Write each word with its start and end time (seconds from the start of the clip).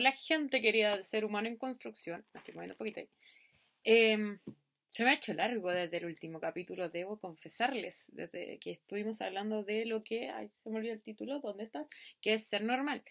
Hola 0.00 0.12
gente 0.12 0.62
querida 0.62 0.92
del 0.92 1.04
ser 1.04 1.26
humano 1.26 1.46
en 1.46 1.58
construcción. 1.58 2.24
Me 2.32 2.38
estoy 2.38 2.54
moviendo 2.54 2.72
un 2.72 2.78
poquito 2.78 3.00
ahí. 3.00 3.08
Em, 3.84 4.38
se 4.88 5.04
me 5.04 5.10
ha 5.10 5.12
hecho 5.12 5.34
largo 5.34 5.70
desde 5.70 5.98
el 5.98 6.06
último 6.06 6.40
capítulo, 6.40 6.88
debo 6.88 7.18
confesarles, 7.18 8.06
desde 8.14 8.58
que 8.60 8.70
estuvimos 8.70 9.20
hablando 9.20 9.62
de 9.62 9.84
lo 9.84 10.02
que, 10.02 10.30
ay, 10.30 10.48
se 10.48 10.70
me 10.70 10.78
olvidó 10.78 10.94
el 10.94 11.02
título, 11.02 11.40
¿dónde 11.40 11.64
estás? 11.64 11.86
Que 12.22 12.32
es 12.32 12.46
ser 12.46 12.64
normal. 12.64 13.02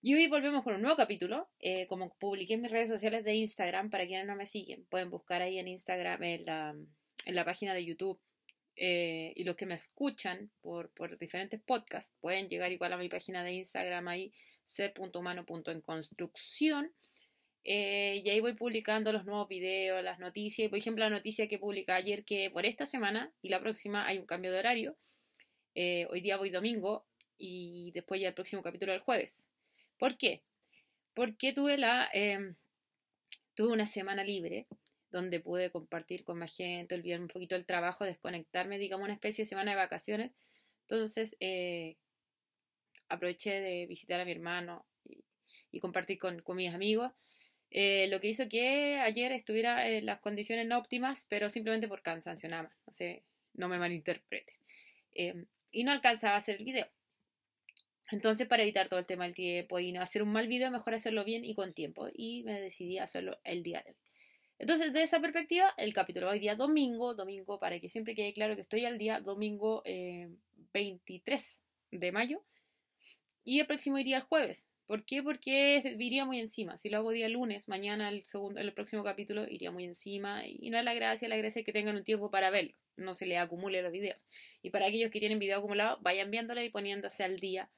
Y 0.00 0.14
hoy 0.14 0.28
volvemos 0.28 0.62
con 0.62 0.74
un 0.74 0.82
nuevo 0.82 0.96
capítulo, 0.96 1.48
eh, 1.58 1.88
como 1.88 2.14
publiqué 2.20 2.54
en 2.54 2.62
mis 2.62 2.70
redes 2.70 2.88
sociales 2.88 3.24
de 3.24 3.34
Instagram, 3.34 3.90
para 3.90 4.06
quienes 4.06 4.28
no 4.28 4.36
me 4.36 4.46
siguen, 4.46 4.84
pueden 4.84 5.10
buscar 5.10 5.42
ahí 5.42 5.58
en 5.58 5.66
Instagram, 5.66 6.22
en 6.22 6.44
la, 6.44 6.76
la 7.26 7.44
página 7.44 7.74
de 7.74 7.84
YouTube, 7.84 8.20
eh, 8.76 9.32
y 9.34 9.42
los 9.42 9.56
que 9.56 9.66
me 9.66 9.74
escuchan 9.74 10.52
por 10.60 11.18
diferentes 11.18 11.60
podcasts, 11.60 12.14
pueden 12.20 12.48
llegar 12.48 12.70
igual 12.70 12.92
a 12.92 12.96
mi 12.96 13.08
página 13.08 13.42
de 13.42 13.54
Instagram 13.54 14.06
ahí, 14.06 14.32
ser.humano.enconstrucción. 14.64 16.92
Eh, 17.64 18.22
y 18.24 18.30
ahí 18.30 18.40
voy 18.40 18.54
publicando 18.54 19.12
los 19.12 19.24
nuevos 19.24 19.48
videos, 19.48 20.02
las 20.02 20.18
noticias. 20.18 20.68
Por 20.68 20.78
ejemplo, 20.78 21.04
la 21.04 21.10
noticia 21.10 21.48
que 21.48 21.58
publiqué 21.58 21.92
ayer 21.92 22.24
que 22.24 22.50
por 22.50 22.66
esta 22.66 22.86
semana 22.86 23.32
y 23.42 23.50
la 23.50 23.60
próxima 23.60 24.06
hay 24.06 24.18
un 24.18 24.26
cambio 24.26 24.52
de 24.52 24.58
horario. 24.58 24.96
Eh, 25.74 26.06
hoy 26.10 26.20
día 26.20 26.36
voy 26.36 26.50
domingo 26.50 27.06
y 27.38 27.92
después 27.92 28.20
ya 28.20 28.28
el 28.28 28.34
próximo 28.34 28.62
capítulo 28.62 28.92
el 28.92 29.00
jueves. 29.00 29.46
¿Por 29.98 30.16
qué? 30.16 30.42
Porque 31.14 31.52
tuve 31.52 31.76
la 31.76 32.08
em, 32.12 32.56
tuve 33.54 33.72
una 33.72 33.86
semana 33.86 34.24
libre 34.24 34.66
donde 35.10 35.40
pude 35.40 35.70
compartir 35.70 36.24
con 36.24 36.38
más 36.38 36.56
gente, 36.56 36.94
olvidar 36.94 37.20
un 37.20 37.28
poquito 37.28 37.56
el 37.56 37.66
trabajo, 37.66 38.04
desconectarme, 38.04 38.78
digamos, 38.78 39.04
una 39.04 39.14
especie 39.14 39.44
de 39.44 39.48
semana 39.48 39.72
de 39.72 39.76
vacaciones. 39.76 40.32
Entonces, 40.82 41.36
eh, 41.40 41.96
aproveché 43.10 43.60
de 43.60 43.86
visitar 43.86 44.20
a 44.20 44.24
mi 44.24 44.32
hermano 44.32 44.86
y, 45.70 45.80
compartir 45.80 46.18
con, 46.18 46.42
mis 46.56 46.72
amigos. 46.72 47.12
Eh, 47.70 48.08
lo 48.08 48.20
que 48.20 48.28
hizo 48.28 48.48
que 48.48 48.98
ayer 48.98 49.30
estuviera 49.32 49.88
en 49.88 50.06
las 50.06 50.20
condiciones 50.20 50.66
no 50.66 50.78
óptimas, 50.78 51.26
pero 51.28 51.50
simplemente 51.50 51.88
por 51.88 52.02
cansancio 52.02 52.48
nada 52.48 52.64
más. 52.64 52.72
No, 52.86 52.92
sé, 52.92 53.22
no 53.54 53.68
me 53.68 53.78
malinterprete. 53.78 54.54
Em, 55.12 55.46
y 55.70 55.84
no 55.84 55.92
alcanzaba 55.92 56.34
a 56.34 56.38
hacer 56.38 56.56
el 56.56 56.64
video. 56.64 56.88
Entonces, 58.10 58.48
para 58.48 58.64
evitar 58.64 58.88
todo 58.88 58.98
el 58.98 59.06
tema 59.06 59.24
del 59.24 59.34
tiempo 59.34 59.78
y 59.78 59.92
no 59.92 60.02
hacer 60.02 60.22
un 60.22 60.32
mal 60.32 60.48
video, 60.48 60.70
mejor 60.70 60.94
hacerlo 60.94 61.24
bien 61.24 61.44
y 61.44 61.54
con 61.54 61.72
tiempo. 61.74 62.08
Y 62.12 62.42
me 62.42 62.60
decidí 62.60 62.98
a 62.98 63.04
hacerlo 63.04 63.38
el 63.44 63.62
día 63.62 63.82
de 63.84 63.90
hoy. 63.92 63.96
Entonces, 64.58 64.92
de 64.92 65.02
esa 65.02 65.20
perspectiva, 65.20 65.72
el 65.78 65.92
capítulo 65.92 66.28
hoy 66.28 66.40
día 66.40 66.54
domingo, 66.54 67.14
domingo, 67.14 67.58
para 67.58 67.78
que 67.80 67.88
siempre 67.88 68.14
quede 68.14 68.32
claro 68.34 68.56
que 68.56 68.60
estoy 68.62 68.84
al 68.84 68.98
día 68.98 69.20
domingo 69.20 69.82
23 69.84 71.60
eh, 71.92 71.98
de 71.98 72.12
mayo 72.12 72.42
y 73.44 73.60
el 73.60 73.66
próximo 73.66 73.98
iría 73.98 74.18
el 74.18 74.22
jueves. 74.22 74.66
¿Por 74.86 75.04
qué? 75.04 75.22
Porque 75.22 75.96
iría 76.00 76.24
muy 76.24 76.40
encima. 76.40 76.76
Si 76.76 76.88
lo 76.88 76.98
hago 76.98 77.10
día 77.12 77.28
lunes, 77.28 77.68
mañana 77.68 78.08
el, 78.08 78.24
segundo, 78.24 78.60
el 78.60 78.72
próximo 78.72 79.04
capítulo 79.04 79.46
iría 79.48 79.70
muy 79.70 79.84
encima. 79.84 80.44
Y 80.46 80.68
no 80.70 80.78
es 80.78 80.84
la 80.84 80.94
gracia, 80.94 81.28
la 81.28 81.36
gracia 81.36 81.60
es 81.60 81.66
que 81.66 81.72
tengan 81.72 81.94
un 81.94 82.02
tiempo 82.02 82.30
para 82.30 82.50
verlo. 82.50 82.74
No 82.96 83.14
se 83.14 83.24
le 83.24 83.38
acumule 83.38 83.82
los 83.82 83.92
videos. 83.92 84.18
Y 84.62 84.70
para 84.70 84.86
aquellos 84.86 85.12
que 85.12 85.20
tienen 85.20 85.38
video 85.38 85.58
acumulado, 85.58 85.98
vayan 86.00 86.30
viéndolo 86.30 86.60
y 86.62 86.70
poniéndose 86.70 87.22
al 87.22 87.38
día 87.38 87.70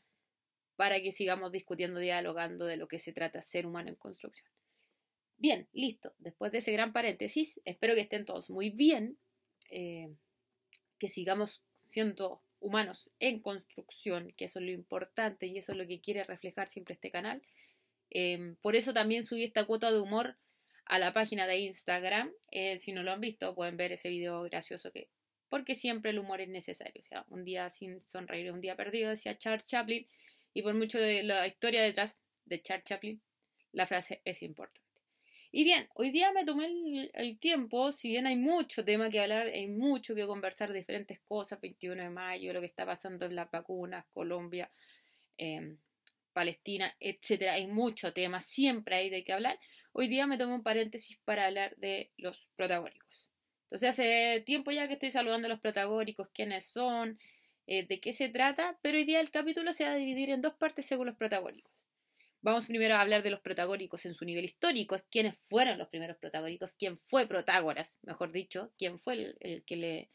para 0.77 1.03
que 1.03 1.13
sigamos 1.13 1.53
discutiendo, 1.53 2.01
dialogando 2.01 2.65
de 2.65 2.79
lo 2.79 2.89
que 2.89 2.99
se 2.99 3.13
trata 3.13 3.43
ser 3.43 3.67
humano 3.67 3.91
en 3.91 3.97
construcción. 3.97 4.49
Bien, 5.37 5.69
listo. 5.73 6.15
Después 6.19 6.51
de 6.51 6.59
ese 6.59 6.73
gran 6.73 6.95
paréntesis, 6.95 7.61
espero 7.67 7.95
que 7.95 8.01
estén 8.01 8.25
todos 8.25 8.49
muy 8.49 8.71
bien. 8.71 9.19
Eh, 9.71 10.09
que 10.99 11.09
sigamos 11.09 11.63
siendo 11.75 12.43
humanos 12.63 13.13
en 13.19 13.41
construcción, 13.41 14.33
que 14.37 14.47
eso 14.47 14.61
es 14.61 14.65
lo 14.65 14.71
importante 14.71 15.47
y 15.47 15.59
eso 15.59 15.73
es 15.73 15.79
lo 15.79 15.87
que 15.87 16.01
quiere 16.01 16.25
reflejar 16.25 16.69
siempre 16.69 16.95
este 16.95 17.11
canal. 17.11 17.43
Em, 18.11 18.57
por 18.57 18.77
eso 18.77 18.95
también 18.95 19.25
subí 19.25 19.45
esta 19.45 19.65
cuota 19.65 19.91
de 19.91 20.01
humor 20.01 20.37
a 20.87 20.99
la 20.99 21.13
página 21.13 21.47
de 21.47 21.59
Instagram. 21.59 22.31
Eh, 22.51 22.77
si 22.77 22.93
no 22.93 23.03
lo 23.03 23.13
han 23.13 23.21
visto, 23.21 23.55
pueden 23.55 23.77
ver 23.77 23.93
ese 23.93 24.09
video 24.09 24.43
gracioso 24.43 24.93
que. 24.93 25.09
Porque 25.49 25.75
siempre 25.75 26.11
el 26.11 26.19
humor 26.19 26.41
es 26.41 26.49
necesario. 26.49 27.01
O 27.01 27.05
sea, 27.05 27.25
un 27.29 27.45
día 27.45 27.69
sin 27.69 28.01
sonreír, 28.01 28.53
un 28.53 28.61
día 28.61 28.77
perdido, 28.77 29.11
decía 29.11 29.37
Charles 29.37 29.67
Chaplin. 29.67 30.07
Y 30.55 30.63
por 30.63 30.75
mucho 30.75 30.99
de 30.99 31.23
la 31.23 31.47
historia 31.47 31.83
detrás 31.83 32.19
de 32.45 32.63
Charles 32.63 32.85
Chaplin, 32.85 33.23
la 33.73 33.87
frase 33.87 34.23
es 34.25 34.43
importante. 34.43 34.82
Y 35.55 35.65
bien, 35.65 35.87
hoy 35.95 36.11
día 36.11 36.33
me 36.33 36.47
tomé 36.47 37.11
el, 37.13 37.39
tiempo, 37.39 37.93
si 37.93 38.09
bien 38.09 38.27
hay 38.27 38.37
mucho 38.37 38.87
tema 38.87 39.11
que 39.11 39.21
hablar, 39.21 39.49
hay 39.49 39.67
mucho 39.67 40.15
que 40.15 40.27
conversar 40.27 40.73
diferentes 40.73 41.21
cosas, 41.21 41.61
21 41.61 42.03
de 42.05 42.09
mayo, 42.09 42.55
lo 42.55 42.61
que 42.61 42.67
está 42.67 42.87
pasando 42.87 43.27
en 43.27 43.37
las 43.37 43.51
vacunas, 43.51 44.07
Colombia, 44.15 44.71
em, 45.37 45.77
Palestina, 46.33 46.97
etcétera, 46.99 47.53
hay 47.55 47.67
mucho 47.67 48.15
tema, 48.15 48.41
siempre 48.41 48.97
hay 48.97 49.11
de 49.11 49.25
qué 49.25 49.35
hablar. 49.35 49.59
Hoy 49.93 50.09
día 50.09 50.27
me 50.27 50.39
tomé 50.39 50.55
un 50.55 50.63
paréntesis 50.63 51.19
para 51.25 51.45
hablar 51.47 51.77
de 51.77 52.13
los 52.17 52.49
protagónicos. 52.57 53.29
Entonces 53.65 53.91
hace 53.91 54.43
tiempo 54.47 54.71
ya 54.71 54.89
que 54.89 54.95
estoy 54.95 55.11
saludando 55.11 55.47
a 55.49 55.51
los 55.51 55.61
protagónicos, 55.61 56.31
quiénes 56.33 56.65
son, 56.65 57.19
eh, 57.67 57.87
de 57.87 58.01
qué 58.01 58.15
se 58.15 58.31
trata, 58.31 58.79
pero 58.83 58.97
hoy 58.97 59.05
día 59.05 59.21
el 59.21 59.31
capítulo 59.31 59.75
se 59.75 59.85
va 59.85 59.93
a 59.93 59.97
dividir 59.97 60.31
en 60.31 60.41
dos 60.41 60.55
partes 60.55 60.87
según 60.87 61.09
los 61.09 61.17
protagónicos. 61.17 61.72
Vamos 62.45 62.67
primero 62.67 62.97
a 62.97 63.01
hablar 63.01 63.23
de 63.23 63.31
los 63.31 63.41
protagónicos 63.41 64.05
en 64.05 64.15
su 64.15 64.25
nivel 64.25 64.45
histórico, 64.45 65.01
quiénes 65.13 65.39
fueron 65.45 65.79
los 65.79 65.89
primeros 65.89 66.17
protagónicos, 66.17 66.75
quién 66.75 66.99
fue 66.99 67.29
Protágoras, 67.29 67.97
mejor 68.03 68.33
dicho, 68.33 68.73
quién 68.77 68.99
fue 68.99 69.37
el, 69.39 69.63
que 69.65 69.77
le... 69.77 70.11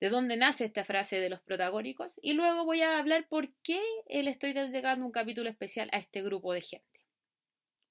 de 0.00 0.08
dónde 0.08 0.38
nace 0.38 0.64
esta 0.64 0.86
frase 0.86 1.20
de 1.20 1.28
los 1.28 1.42
protagónicos, 1.42 2.18
y 2.22 2.32
luego 2.32 2.64
voy 2.64 2.80
a 2.80 2.98
hablar 2.98 3.28
por 3.28 3.52
qué 3.62 3.78
le 4.08 4.30
estoy 4.30 4.54
dedicando 4.54 5.04
un 5.04 5.12
capítulo 5.12 5.50
especial 5.50 5.90
a 5.92 5.98
este 5.98 6.22
grupo 6.22 6.54
de 6.54 6.62
gente. 6.62 7.04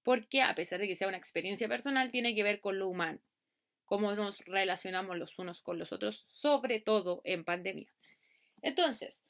Porque 0.01 0.41
a 0.41 0.55
pesar 0.55 0.79
de 0.79 0.87
que 0.87 0.95
sea 0.95 1.07
una 1.07 1.17
experiencia 1.17 1.69
personal, 1.69 2.09
tiene 2.09 2.33
que 2.33 2.41
ver 2.41 2.59
con 2.59 2.79
lo 2.79 2.87
humano, 2.87 3.19
cómo 3.85 4.15
nos 4.15 4.39
relacionamos 4.45 5.15
los 5.19 5.37
unos 5.37 5.61
con 5.61 5.77
los 5.77 5.93
otros, 5.93 6.25
sobre 6.27 6.79
todo 6.79 7.21
en 7.23 7.45
pandemia. 7.45 7.93
Entonces, 8.63 9.23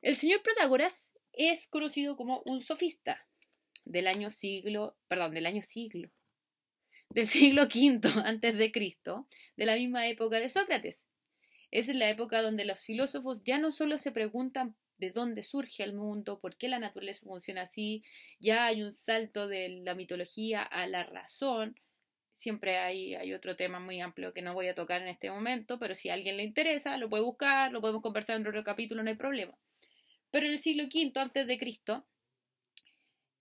el 0.00 0.16
señor 0.16 0.42
Protágoras 0.42 1.14
es 1.34 1.68
conocido 1.68 2.16
como 2.16 2.40
un 2.46 2.62
sofista, 2.62 3.26
del 3.84 4.06
año 4.06 4.30
siglo, 4.30 4.96
perdón, 5.08 5.34
del 5.34 5.46
año 5.46 5.62
siglo, 5.62 6.10
del 7.10 7.26
siglo 7.26 7.64
V 7.64 8.00
antes 8.24 8.56
de 8.56 8.72
Cristo, 8.72 9.26
de 9.56 9.66
la 9.66 9.76
misma 9.76 10.06
época 10.08 10.40
de 10.40 10.48
Sócrates. 10.48 11.08
Es 11.70 11.92
la 11.92 12.08
época 12.08 12.42
donde 12.42 12.64
los 12.64 12.84
filósofos 12.84 13.42
ya 13.44 13.58
no 13.58 13.70
solo 13.70 13.98
se 13.98 14.12
preguntan 14.12 14.76
de 14.98 15.10
dónde 15.10 15.42
surge 15.42 15.82
el 15.82 15.92
mundo, 15.92 16.38
por 16.38 16.56
qué 16.56 16.68
la 16.68 16.78
naturaleza 16.78 17.26
funciona 17.26 17.62
así, 17.62 18.04
ya 18.38 18.66
hay 18.66 18.82
un 18.82 18.92
salto 18.92 19.48
de 19.48 19.80
la 19.84 19.94
mitología 19.94 20.62
a 20.62 20.86
la 20.86 21.04
razón. 21.04 21.78
Siempre 22.32 22.78
hay, 22.78 23.14
hay 23.14 23.32
otro 23.32 23.56
tema 23.56 23.78
muy 23.78 24.00
amplio 24.00 24.32
que 24.32 24.42
no 24.42 24.54
voy 24.54 24.68
a 24.68 24.74
tocar 24.74 25.02
en 25.02 25.08
este 25.08 25.30
momento, 25.30 25.78
pero 25.78 25.94
si 25.94 26.08
a 26.08 26.14
alguien 26.14 26.36
le 26.36 26.42
interesa, 26.42 26.96
lo 26.96 27.08
puede 27.08 27.22
buscar, 27.22 27.72
lo 27.72 27.80
podemos 27.80 28.02
conversar 28.02 28.36
en 28.36 28.46
otro 28.46 28.64
capítulo, 28.64 29.02
no 29.02 29.10
hay 29.10 29.16
problema. 29.16 29.56
Pero 30.30 30.46
en 30.46 30.52
el 30.52 30.58
siglo 30.58 30.84
V 30.84 31.12
antes 31.16 31.46
de 31.46 31.58
Cristo, 31.58 32.06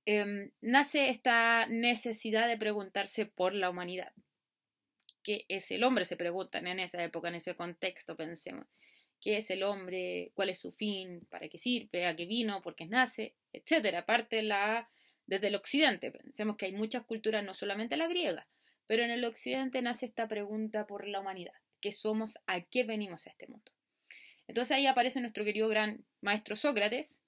Em, 0.06 0.52
nace 0.62 1.10
esta 1.10 1.66
necesidad 1.68 2.48
de 2.48 2.58
preguntarse 2.58 3.26
por 3.26 3.54
la 3.54 3.70
humanidad. 3.70 4.12
¿Qué 5.24 5.46
es 5.48 5.72
el 5.72 5.84
hombre? 5.84 6.04
Se 6.06 6.18
preguntan 6.18 6.68
en 6.68 6.80
esa 6.80 7.02
época, 7.04 7.30
en 7.30 7.36
ese 7.36 7.56
contexto, 7.56 8.16
pensemos. 8.18 8.68
¿Qué 9.22 9.38
es 9.38 9.50
el 9.50 9.64
hombre? 9.64 10.32
¿Cuál 10.34 10.50
es 10.50 10.60
su 10.60 10.74
fin? 10.74 11.26
¿Para 11.30 11.48
qué 11.48 11.58
sirve? 11.58 12.06
¿A 12.06 12.16
qué 12.16 12.26
vino? 12.26 12.62
¿Por 12.62 12.76
qué 12.76 12.86
nace? 12.86 13.36
Etcétera. 13.54 14.00
Aparte 14.00 14.42
la, 14.42 14.90
desde 15.26 15.48
el 15.48 15.56
occidente. 15.56 16.12
Pensemos 16.12 16.58
que 16.58 16.66
hay 16.66 16.74
muchas 16.74 17.04
culturas, 17.04 17.44
no 17.46 17.54
solamente 17.54 17.96
la 17.96 18.10
griega, 18.10 18.48
pero 18.86 19.04
en 19.04 19.12
el 19.12 19.24
occidente 19.24 19.82
nace 19.82 20.06
esta 20.06 20.28
pregunta 20.28 20.86
por 20.88 21.08
la 21.08 21.22
humanidad. 21.22 21.54
¿Qué 21.80 21.94
somos? 21.94 22.38
¿A 22.48 22.62
qué 22.62 22.84
venimos 22.84 23.26
a 23.28 23.30
este 23.30 23.48
mundo? 23.48 23.72
Entonces 24.48 24.76
ahí 24.76 24.88
aparece 24.88 25.22
nuestro 25.22 25.46
querido 25.46 25.70
gran 25.70 26.06
maestro 26.20 26.58
Sócrates, 26.58 27.23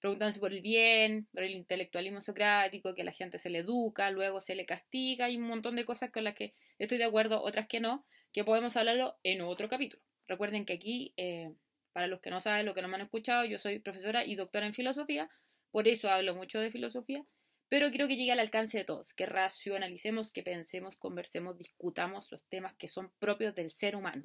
preguntándose 0.00 0.40
por 0.40 0.52
el 0.52 0.60
bien, 0.60 1.28
por 1.32 1.42
el 1.42 1.52
intelectualismo 1.52 2.20
socrático, 2.20 2.94
que 2.94 3.02
a 3.02 3.04
la 3.04 3.12
gente 3.12 3.38
se 3.38 3.50
le 3.50 3.58
educa, 3.58 4.10
luego 4.10 4.40
se 4.40 4.54
le 4.54 4.66
castiga, 4.66 5.30
y 5.30 5.36
un 5.36 5.44
montón 5.44 5.76
de 5.76 5.84
cosas 5.84 6.10
con 6.10 6.24
las 6.24 6.34
que 6.34 6.54
estoy 6.78 6.98
de 6.98 7.04
acuerdo, 7.04 7.42
otras 7.42 7.66
que 7.66 7.80
no, 7.80 8.04
que 8.32 8.44
podemos 8.44 8.76
hablarlo 8.76 9.16
en 9.22 9.40
otro 9.40 9.68
capítulo. 9.68 10.02
Recuerden 10.28 10.64
que 10.64 10.74
aquí, 10.74 11.14
eh, 11.16 11.52
para 11.92 12.06
los 12.06 12.20
que 12.20 12.30
no 12.30 12.40
saben, 12.40 12.66
lo 12.66 12.74
que 12.74 12.82
no 12.82 12.88
me 12.88 12.96
han 12.96 13.02
escuchado, 13.02 13.44
yo 13.44 13.58
soy 13.58 13.78
profesora 13.78 14.24
y 14.24 14.34
doctora 14.34 14.66
en 14.66 14.74
filosofía, 14.74 15.30
por 15.70 15.88
eso 15.88 16.10
hablo 16.10 16.34
mucho 16.34 16.60
de 16.60 16.70
filosofía, 16.70 17.24
pero 17.68 17.90
quiero 17.90 18.06
que 18.06 18.16
llegue 18.16 18.32
al 18.32 18.40
alcance 18.40 18.78
de 18.78 18.84
todos, 18.84 19.12
que 19.14 19.26
racionalicemos, 19.26 20.30
que 20.30 20.42
pensemos, 20.42 20.96
conversemos, 20.96 21.58
discutamos 21.58 22.30
los 22.30 22.44
temas 22.44 22.74
que 22.74 22.88
son 22.88 23.10
propios 23.18 23.54
del 23.54 23.70
ser 23.70 23.96
humano. 23.96 24.24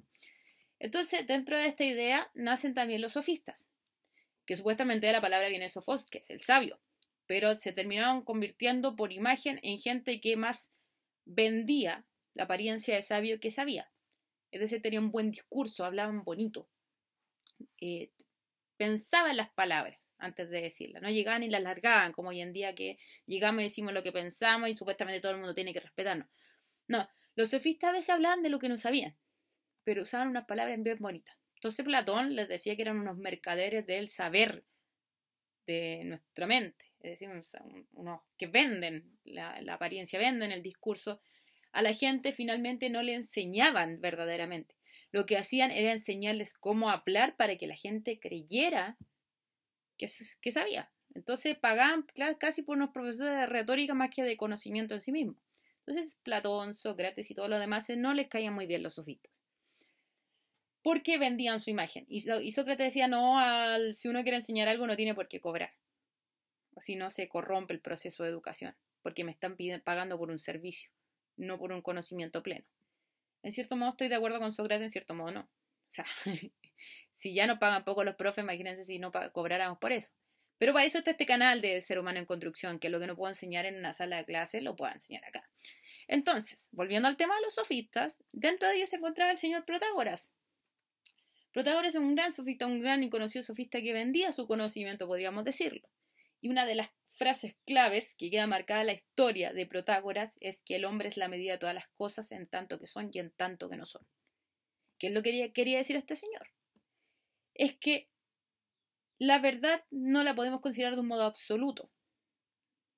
Entonces, 0.80 1.26
dentro 1.26 1.58
de 1.58 1.68
esta 1.68 1.84
idea 1.84 2.30
nacen 2.34 2.74
también 2.74 3.02
los 3.02 3.14
sofistas, 3.14 3.68
que 4.46 4.56
supuestamente 4.56 5.08
de 5.08 5.14
la 5.14 5.22
palabra 5.22 5.50
viene 5.50 5.70
sofos, 5.70 6.06
que 6.06 6.20
es 6.20 6.30
el 6.30 6.42
sabio, 6.42 6.80
pero 7.26 7.58
se 7.58 7.74
terminaron 7.74 8.24
convirtiendo 8.24 8.96
por 8.96 9.14
imagen 9.14 9.60
en 9.64 9.80
gente 9.80 10.20
que 10.20 10.36
más 10.36 10.72
vendía 11.26 12.06
la 12.34 12.44
apariencia 12.44 12.96
de 12.96 13.04
sabio 13.04 13.40
que 13.40 13.52
sabía. 13.52 13.92
Es 14.52 14.60
decir, 14.60 14.82
tenían 14.82 15.06
un 15.06 15.12
buen 15.12 15.32
discurso, 15.32 15.86
hablaban 15.86 16.24
bonito, 16.24 16.68
eh, 17.80 18.12
pensaban 18.78 19.38
las 19.38 19.50
palabras, 19.52 20.00
antes 20.22 20.50
de 20.50 20.62
decirla. 20.62 21.00
No 21.00 21.10
llegaban 21.10 21.44
y 21.44 21.50
la 21.50 21.60
largaban, 21.60 22.14
como 22.14 22.30
hoy 22.30 22.42
en 22.42 22.54
día 22.54 22.76
que 22.76 22.98
llegamos 23.26 23.62
y 23.62 23.66
decimos 23.66 23.94
lo 23.94 24.04
que 24.04 24.12
pensamos 24.12 24.70
y 24.70 24.76
supuestamente 24.76 25.20
todo 25.20 25.32
el 25.32 25.40
mundo 25.40 25.54
tiene 25.54 25.74
que 25.74 25.80
respetarnos. 25.80 26.28
No, 26.88 27.10
los 27.36 27.50
sofistas 27.50 27.90
a 27.90 27.94
veces 27.94 28.10
hablaban 28.10 28.44
de 28.44 28.50
lo 28.50 28.60
que 28.60 28.70
no 28.70 28.78
sabían, 28.78 29.18
pero 29.84 30.04
usaban 30.04 30.30
unas 30.30 30.46
palabras 30.46 30.82
bien 30.82 30.98
bonitas. 31.00 31.36
Entonces 31.62 31.86
Platón 31.86 32.36
les 32.36 32.50
decía 32.50 32.76
que 32.76 32.82
eran 32.82 32.98
unos 32.98 33.18
mercaderes 33.18 33.86
del 33.86 34.10
saber 34.10 34.64
de 35.68 36.02
nuestra 36.06 36.48
mente, 36.48 36.86
es 37.02 37.20
decir, 37.20 37.30
unos 37.92 38.22
que 38.36 38.48
venden 38.48 39.20
la, 39.26 39.62
apariencia, 39.70 40.18
venden 40.18 40.52
el 40.52 40.64
discurso. 40.64 41.22
A 41.72 41.84
la 41.84 41.94
gente 41.94 42.32
finalmente 42.32 42.90
no 42.90 43.04
le 43.04 43.14
enseñaban 43.14 44.02
verdaderamente. 44.02 44.74
Lo 45.12 45.28
que 45.28 45.38
hacían 45.38 45.70
era 45.70 45.92
enseñarles 45.92 46.56
cómo 46.56 46.90
hablar 46.90 47.36
para 47.36 47.56
que 47.58 47.68
la 47.68 47.76
gente 47.76 48.20
creyera 48.20 48.98
que, 50.00 50.08
sabía. 50.08 50.92
Entonces 51.14 51.56
pagaban 51.60 52.08
casi 52.40 52.64
por 52.64 52.76
unos 52.76 52.90
profesores 52.90 53.38
de 53.38 53.46
retórica 53.46 53.94
más 53.94 54.10
que 54.10 54.24
de 54.24 54.36
conocimiento 54.36 54.96
en 54.96 55.02
sí 55.02 55.12
mismo. 55.12 55.36
Entonces 55.86 56.18
Platón, 56.24 56.74
Sócrates 56.74 57.30
y 57.30 57.36
todo 57.36 57.50
lo 57.50 57.60
demás 57.60 57.88
eh, 57.92 57.98
no 57.98 58.16
les 58.16 58.30
caían 58.30 58.56
muy 58.56 58.66
bien 58.66 58.82
los 58.82 58.96
sofistas. 58.96 59.41
Porque 60.82 61.18
vendían 61.18 61.60
su 61.60 61.70
imagen. 61.70 62.06
Y, 62.10 62.22
Sócrates 62.22 62.88
decía, 62.88 63.08
no, 63.08 63.38
si 63.94 64.08
uno 64.08 64.24
quiere 64.24 64.38
enseñar 64.38 64.68
algo 64.68 64.88
no 64.88 64.96
tiene 64.96 65.14
por 65.14 65.28
qué 65.28 65.40
cobrar. 65.40 65.74
O 66.74 66.82
si 66.82 66.96
no, 66.96 67.12
se 67.12 67.28
corrompe 67.28 67.74
el 67.74 67.80
proceso 67.80 68.24
de 68.24 68.30
educación. 68.30 68.76
Porque 69.04 69.24
me 69.24 69.32
están 69.32 69.58
pagando 69.84 70.18
por 70.18 70.32
un 70.32 70.40
servicio, 70.40 70.90
no 71.38 71.60
por 71.60 71.72
un 71.72 71.82
conocimiento 71.82 72.42
pleno. 72.42 72.66
En 73.44 73.52
cierto 73.52 73.76
modo 73.76 73.92
estoy 73.92 74.08
de 74.08 74.16
acuerdo 74.16 74.40
con 74.40 74.52
Sócrates, 74.52 74.84
en 74.84 74.90
cierto 74.90 75.14
modo 75.14 75.32
no. 75.32 75.42
O 75.42 75.92
sea, 75.94 76.06
si 77.14 77.34
ya 77.34 77.48
no 77.48 77.60
pagan 77.60 77.84
poco 77.84 78.04
los 78.04 78.16
profes, 78.16 78.44
imagínense 78.44 78.84
si 78.84 79.00
no 79.00 79.12
cobráramos 79.34 79.78
por 79.80 79.92
eso. 79.92 80.12
Pero 80.58 80.74
para 80.74 80.86
eso 80.86 81.00
está 81.00 81.12
este 81.12 81.26
canal 81.26 81.60
de 81.60 81.82
Ser 81.82 81.98
Humano 81.98 82.20
en 82.20 82.26
Construcción, 82.26 82.78
que 82.78 82.90
lo 82.90 83.00
que 83.00 83.08
no 83.08 83.16
puedo 83.16 83.32
enseñar 83.32 83.66
en 83.66 83.78
una 83.78 83.94
sala 83.94 84.18
de 84.18 84.26
clase 84.26 84.62
lo 84.62 84.76
puedo 84.76 84.94
enseñar 84.94 85.26
acá. 85.26 85.50
Entonces, 86.08 86.70
volviendo 86.72 87.08
al 87.08 87.18
tema 87.18 87.36
de 87.36 87.42
los 87.42 87.56
sofistas, 87.56 88.24
dentro 88.32 88.68
de 88.68 88.76
ellos 88.76 88.92
se 88.92 88.98
encontraba 88.98 89.32
el 89.32 89.38
señor 89.38 89.66
Protágoras. 89.66 90.36
Protágoras 91.52 91.96
es 91.96 92.02
un 92.02 92.16
gran 92.16 92.32
sofista, 92.32 92.66
un 92.66 92.80
gran 92.80 93.04
y 93.04 93.10
conocido 93.10 93.44
sofista 93.44 93.82
que 93.82 93.94
vendía 93.94 94.32
su 94.32 94.48
conocimiento, 94.48 95.08
podríamos 95.08 95.44
decirlo. 95.44 95.88
Y 96.40 96.50
una 96.50 96.66
de 96.66 96.76
las 96.76 96.92
frases 97.22 97.56
claves 97.66 98.16
que 98.16 98.32
queda 98.32 98.48
marcada 98.48 98.82
en 98.82 98.88
la 98.88 98.94
historia 98.94 99.54
de 99.54 99.68
Protágoras 99.68 100.38
es 100.40 100.62
que 100.64 100.78
el 100.78 100.86
hombre 100.86 101.10
es 101.10 101.18
la 101.18 101.28
medida 101.28 101.52
de 101.54 101.58
todas 101.60 101.76
las 101.76 101.88
cosas 101.90 102.32
en 102.32 102.48
tanto 102.48 102.80
que 102.80 102.88
son 102.88 103.12
y 103.14 103.20
en 103.20 103.32
tanto 103.32 103.70
que 103.70 103.78
no 103.78 103.86
son. 103.86 104.08
¿Qué 104.98 105.08
es 105.08 105.14
lo 105.14 105.22
que 105.22 105.52
quería 105.54 105.78
decir 105.78 105.98
este 105.98 106.16
señor? 106.16 106.50
Es 107.54 107.78
que 107.78 108.10
la 109.20 109.40
verdad 109.40 109.84
no 109.92 110.24
la 110.24 110.36
podemos 110.36 110.62
considerar 110.62 110.96
de 110.96 111.02
un 111.02 111.08
modo 111.08 111.24
absoluto. 111.24 111.92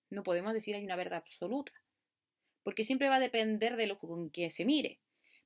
No 0.10 0.24
podemos 0.24 0.54
decir 0.54 0.76
hay 0.76 0.86
una 0.86 0.96
verdad 0.96 1.20
absoluta, 1.20 1.74
porque 2.64 2.86
siempre 2.86 3.10
va 3.10 3.16
a 3.16 3.20
depender 3.20 3.76
de 3.76 3.88
lo 3.88 4.00
con 4.00 4.30
que 4.30 4.50
se 4.50 4.64
mire. 4.64 5.02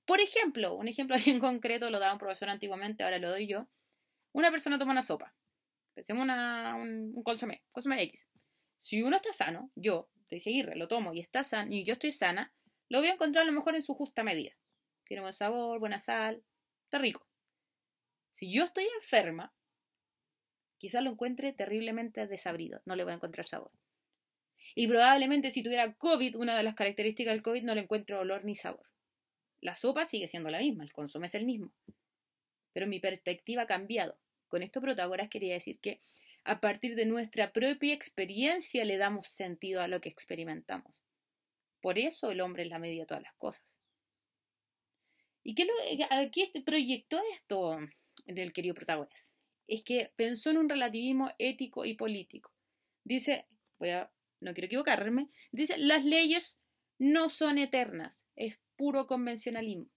Por 0.07 0.21
ejemplo, 0.21 0.73
un 0.73 0.87
ejemplo 0.87 1.15
en 1.27 1.39
concreto 1.39 1.91
lo 1.91 1.99
daba 1.99 2.13
un 2.13 2.19
profesor 2.19 2.49
antiguamente, 2.49 3.03
ahora 3.03 3.19
lo 3.19 3.29
doy 3.29 3.45
yo. 3.45 3.67
Una 4.31 4.49
persona 4.49 4.79
toma 4.79 4.93
una 4.93 5.03
sopa, 5.03 5.35
pensemos 5.93 6.23
una, 6.23 6.75
un, 6.75 7.11
un 7.13 7.23
consomé, 7.23 7.63
consomé 7.71 8.01
X. 8.03 8.27
Si 8.77 9.03
uno 9.03 9.17
está 9.17 9.33
sano, 9.33 9.71
yo, 9.75 10.09
de 10.29 10.39
seguirle, 10.39 10.75
lo 10.75 10.87
tomo 10.87 11.13
y 11.13 11.19
está 11.19 11.43
sano, 11.43 11.71
y 11.73 11.83
yo 11.83 11.93
estoy 11.93 12.11
sana, 12.11 12.53
lo 12.87 12.99
voy 12.99 13.09
a 13.09 13.13
encontrar 13.13 13.43
a 13.43 13.47
lo 13.47 13.51
mejor 13.51 13.75
en 13.75 13.81
su 13.81 13.95
justa 13.95 14.23
medida. 14.23 14.51
Tiene 15.05 15.21
buen 15.21 15.33
sabor, 15.33 15.79
buena 15.79 15.99
sal, 15.99 16.43
está 16.85 16.99
rico. 16.99 17.27
Si 18.31 18.53
yo 18.53 18.63
estoy 18.63 18.85
enferma, 18.95 19.53
quizás 20.77 21.03
lo 21.03 21.11
encuentre 21.11 21.51
terriblemente 21.51 22.27
desabrido, 22.27 22.81
no 22.85 22.95
le 22.95 23.03
voy 23.03 23.11
a 23.11 23.15
encontrar 23.15 23.47
sabor. 23.47 23.71
Y 24.73 24.87
probablemente 24.87 25.49
si 25.49 25.63
tuviera 25.63 25.93
COVID, 25.95 26.37
una 26.37 26.55
de 26.55 26.63
las 26.63 26.75
características 26.75 27.33
del 27.33 27.41
COVID 27.41 27.63
no 27.63 27.75
le 27.75 27.81
encuentro 27.81 28.19
olor 28.19 28.45
ni 28.45 28.55
sabor. 28.55 28.86
La 29.61 29.75
sopa 29.75 30.05
sigue 30.05 30.27
siendo 30.27 30.49
la 30.49 30.59
misma, 30.59 30.83
el 30.83 30.93
consumo 30.93 31.25
es 31.25 31.35
el 31.35 31.45
mismo. 31.45 31.71
Pero 32.73 32.87
mi 32.87 32.99
perspectiva 32.99 33.63
ha 33.63 33.67
cambiado. 33.67 34.17
Con 34.47 34.63
esto 34.63 34.81
Protagoras 34.81 35.29
quería 35.29 35.53
decir 35.53 35.79
que 35.79 36.01
a 36.43 36.61
partir 36.61 36.95
de 36.95 37.05
nuestra 37.05 37.51
propia 37.51 37.93
experiencia 37.93 38.85
le 38.85 38.97
damos 38.97 39.27
sentido 39.27 39.81
a 39.81 39.87
lo 39.87 39.99
que 39.99 40.09
experimentamos. 40.09 41.03
Por 41.81 41.99
eso 41.99 42.31
el 42.31 42.41
hombre 42.41 42.63
es 42.63 42.69
la 42.69 42.79
medida 42.79 43.01
de 43.01 43.07
todas 43.07 43.23
las 43.23 43.33
cosas. 43.33 43.77
¿Y 45.43 45.55
qué, 45.55 45.67
proyectó 46.65 47.21
esto 47.33 47.77
del 48.25 48.53
querido 48.53 48.75
Protagoras? 48.75 49.33
Es 49.67 49.81
que 49.83 50.11
pensó 50.15 50.49
en 50.49 50.57
un 50.57 50.69
relativismo 50.69 51.31
ético 51.39 51.85
y 51.85 51.93
político. 51.95 52.51
Dice, 53.03 53.47
voy 53.79 53.89
a, 53.89 54.11
no 54.39 54.53
quiero 54.53 54.65
equivocarme, 54.65 55.29
dice, 55.51 55.77
las 55.77 56.03
leyes 56.05 56.59
no 56.99 57.29
son 57.29 57.57
eternas, 57.57 58.25
puro 58.77 59.07
convencionalismo. 59.07 59.89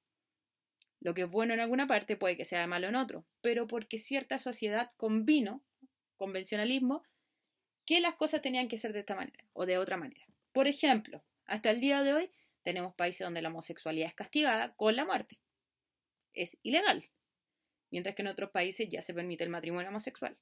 Lo 1.01 1.15
que 1.15 1.23
es 1.23 1.31
bueno 1.31 1.55
en 1.55 1.61
alguna 1.61 1.87
parte 1.87 2.17
puede 2.17 2.37
que 2.37 2.45
sea 2.45 2.67
malo 2.67 2.89
en 2.89 2.97
otro, 2.97 3.27
pero 3.41 3.67
porque 3.67 3.99
cierta 3.99 4.39
sociedad 4.39 4.91
convino 4.97 5.65
convencionalismo, 6.17 7.03
que 7.87 8.01
las 8.01 8.15
cosas 8.17 8.43
tenían 8.43 8.69
que 8.69 8.77
ser 8.77 8.93
de 8.93 9.01
esta 9.01 9.15
manera 9.15 9.45
o 9.53 9.65
de 9.65 9.79
otra 9.79 9.97
manera. 9.97 10.27
Por 10.53 10.69
ejemplo, 10.69 11.25
hasta 11.47 11.71
el 11.71 11.81
día 11.81 12.03
de 12.03 12.13
hoy 12.13 12.31
tenemos 12.63 12.95
países 12.95 13.25
donde 13.25 13.41
la 13.41 13.49
homosexualidad 13.49 14.09
es 14.09 14.15
castigada 14.15 14.75
con 14.75 14.95
la 14.95 15.07
muerte. 15.07 15.41
Es 16.35 16.59
ilegal. 16.63 17.11
Mientras 17.91 18.15
que 18.15 18.23
en 18.23 18.29
otros 18.29 18.51
países 18.51 18.89
ya 18.89 19.03
se 19.03 19.15
permite 19.15 19.45
el 19.45 19.51
matrimonio 19.51 19.89
homosexual. 19.89 20.39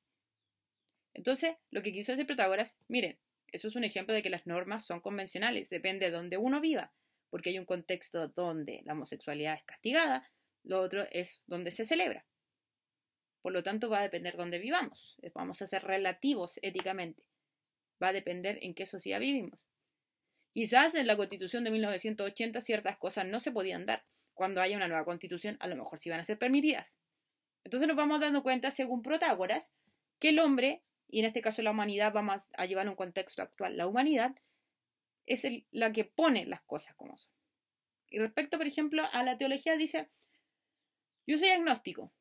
Entonces, 1.14 1.56
lo 1.70 1.82
que 1.82 1.92
quiso 1.92 2.12
decir 2.12 2.26
Protágoras, 2.26 2.76
miren, 2.88 3.18
eso 3.46 3.68
es 3.68 3.76
un 3.76 3.84
ejemplo 3.84 4.14
de 4.14 4.22
que 4.22 4.30
las 4.30 4.46
normas 4.46 4.84
son 4.84 5.00
convencionales, 5.00 5.70
depende 5.70 6.06
de 6.06 6.12
donde 6.12 6.36
uno 6.36 6.60
viva, 6.60 6.92
porque 7.30 7.50
hay 7.50 7.58
un 7.58 7.66
contexto 7.66 8.28
donde 8.28 8.82
la 8.84 8.92
homosexualidad 8.92 9.54
es 9.54 9.64
castigada, 9.64 10.30
lo 10.64 10.80
otro 10.80 11.04
es 11.10 11.42
donde 11.46 11.70
se 11.70 11.84
celebra. 11.84 12.26
Por 13.42 13.52
lo 13.52 13.62
tanto, 13.62 13.88
va 13.88 14.00
a 14.00 14.02
depender 14.02 14.36
dónde 14.36 14.58
vivamos. 14.58 15.16
Vamos 15.34 15.62
a 15.62 15.66
ser 15.66 15.84
relativos 15.84 16.58
éticamente. 16.62 17.22
Va 18.02 18.08
a 18.08 18.12
depender 18.12 18.58
en 18.62 18.74
qué 18.74 18.84
sociedad 18.84 19.20
vivimos. 19.20 19.66
Quizás 20.52 20.94
en 20.94 21.06
la 21.06 21.16
constitución 21.16 21.64
de 21.64 21.70
1980 21.70 22.60
ciertas 22.60 22.96
cosas 22.96 23.26
no 23.26 23.40
se 23.40 23.52
podían 23.52 23.86
dar. 23.86 24.04
Cuando 24.34 24.60
haya 24.60 24.76
una 24.76 24.88
nueva 24.88 25.04
constitución, 25.04 25.56
a 25.60 25.68
lo 25.68 25.76
mejor 25.76 25.98
sí 25.98 26.10
van 26.10 26.20
a 26.20 26.24
ser 26.24 26.38
permitidas. 26.38 26.92
Entonces 27.64 27.88
nos 27.88 27.96
vamos 27.96 28.20
dando 28.20 28.42
cuenta, 28.42 28.70
según 28.70 29.02
Protágoras, 29.02 29.72
que 30.18 30.30
el 30.30 30.38
hombre, 30.38 30.82
y 31.08 31.20
en 31.20 31.26
este 31.26 31.42
caso 31.42 31.62
la 31.62 31.70
humanidad, 31.70 32.12
vamos 32.12 32.48
a 32.54 32.66
llevar 32.66 32.88
un 32.88 32.96
contexto 32.96 33.42
actual, 33.42 33.76
la 33.76 33.86
humanidad 33.86 34.34
es 35.28 35.64
la 35.70 35.92
que 35.92 36.04
pone 36.04 36.46
las 36.46 36.62
cosas 36.62 36.94
como 36.94 37.16
son. 37.18 37.32
Y 38.10 38.18
respecto, 38.18 38.56
por 38.56 38.66
ejemplo, 38.66 39.02
a 39.12 39.22
la 39.22 39.36
teología, 39.36 39.76
dice, 39.76 40.08
yo 41.26 41.36
soy 41.38 41.50
agnóstico, 41.50 42.12